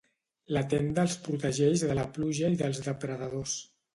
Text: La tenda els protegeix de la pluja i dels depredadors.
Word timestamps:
La 0.55 0.61
tenda 0.71 1.03
els 1.07 1.17
protegeix 1.27 1.83
de 1.91 1.97
la 2.01 2.07
pluja 2.17 2.51
i 2.55 2.59
dels 2.63 2.83
depredadors. 2.87 3.57